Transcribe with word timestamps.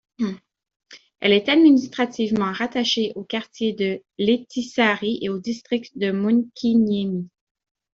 Elle 1.19 1.31
est 1.31 1.47
administrativement 1.47 2.51
rattachée 2.53 3.11
au 3.15 3.23
quartier 3.23 3.73
de 3.73 4.01
Lehtisaari 4.17 5.19
et 5.21 5.29
au 5.29 5.37
district 5.37 5.95
de 5.95 6.09
Munkkiniemi. 6.09 7.29